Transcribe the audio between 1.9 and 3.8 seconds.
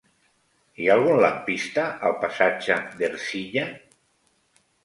al passatge d'Ercilla?